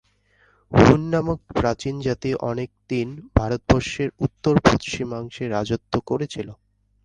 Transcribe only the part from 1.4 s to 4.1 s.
প্রাচীন জাতি অনেকদিন ভারতবর্ষের